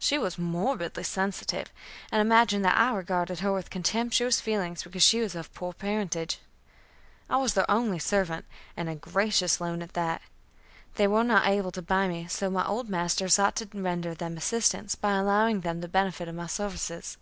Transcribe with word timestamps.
She 0.00 0.18
was 0.18 0.38
morbidly 0.38 1.04
sensitive, 1.04 1.68
and 2.10 2.20
imagined 2.20 2.64
that 2.64 2.76
I 2.76 2.90
regarded 2.92 3.38
her 3.38 3.52
with 3.52 3.70
contemptuous 3.70 4.40
feelings 4.40 4.82
because 4.82 5.04
she 5.04 5.20
was 5.20 5.36
of 5.36 5.54
poor 5.54 5.72
parentage. 5.72 6.40
I 7.30 7.36
was 7.36 7.54
their 7.54 7.70
only 7.70 8.00
servant, 8.00 8.44
and 8.76 8.88
a 8.88 8.96
gracious 8.96 9.60
loan 9.60 9.80
at 9.82 9.92
that. 9.94 10.20
They 10.96 11.06
were 11.06 11.22
not 11.22 11.46
able 11.46 11.70
to 11.70 11.80
buy 11.80 12.08
me, 12.08 12.26
so 12.26 12.50
my 12.50 12.66
old 12.66 12.88
master 12.88 13.28
sought 13.28 13.54
to 13.54 13.68
render 13.72 14.14
them 14.14 14.36
assistance 14.36 14.96
by 14.96 15.12
allowing 15.14 15.60
them 15.60 15.80
the 15.80 15.86
benefit 15.86 16.26
of 16.26 16.34
my 16.34 16.48
services. 16.48 17.16